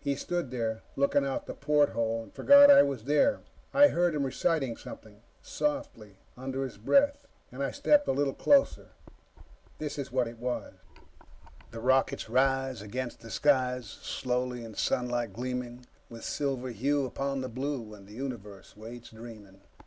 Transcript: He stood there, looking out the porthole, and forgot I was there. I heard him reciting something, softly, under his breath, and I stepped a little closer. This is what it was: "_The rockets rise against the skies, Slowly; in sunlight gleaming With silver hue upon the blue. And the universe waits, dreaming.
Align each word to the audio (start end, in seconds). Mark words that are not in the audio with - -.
He 0.00 0.14
stood 0.14 0.50
there, 0.50 0.80
looking 0.96 1.22
out 1.26 1.44
the 1.44 1.52
porthole, 1.52 2.22
and 2.22 2.32
forgot 2.32 2.70
I 2.70 2.82
was 2.82 3.04
there. 3.04 3.40
I 3.74 3.88
heard 3.88 4.14
him 4.14 4.24
reciting 4.24 4.74
something, 4.78 5.20
softly, 5.42 6.16
under 6.34 6.64
his 6.64 6.78
breath, 6.78 7.26
and 7.52 7.62
I 7.62 7.72
stepped 7.72 8.08
a 8.08 8.12
little 8.12 8.32
closer. 8.32 8.92
This 9.76 9.98
is 9.98 10.10
what 10.10 10.28
it 10.28 10.38
was: 10.38 10.72
"_The 11.72 11.84
rockets 11.84 12.30
rise 12.30 12.80
against 12.80 13.20
the 13.20 13.28
skies, 13.30 13.84
Slowly; 13.86 14.64
in 14.64 14.72
sunlight 14.72 15.34
gleaming 15.34 15.84
With 16.08 16.24
silver 16.24 16.70
hue 16.70 17.04
upon 17.04 17.42
the 17.42 17.50
blue. 17.50 17.92
And 17.92 18.06
the 18.08 18.14
universe 18.14 18.74
waits, 18.74 19.10
dreaming. 19.10 19.60